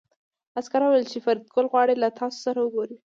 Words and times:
عسکر 0.59 0.81
وویل 0.83 1.05
چې 1.11 1.17
فریدګل 1.25 1.65
غواړي 1.71 1.95
له 1.97 2.09
تاسو 2.19 2.37
سره 2.45 2.59
وګوري 2.61 2.95